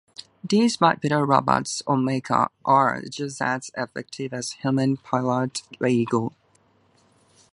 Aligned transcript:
These 0.43 0.77
bipedal 0.77 1.27
robots, 1.27 1.83
or 1.85 1.95
mecha, 1.95 2.47
are 2.65 3.03
just 3.07 3.39
as 3.39 3.69
effective 3.77 4.33
as 4.33 4.51
a 4.57 4.61
human-piloted 4.63 5.61
vehicle. 5.79 6.33